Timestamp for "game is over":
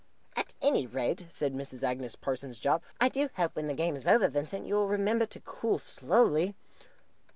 3.75-4.29